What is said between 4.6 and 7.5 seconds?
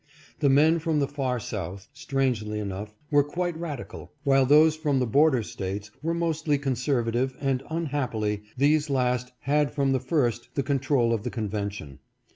from the border States were mostly conservative,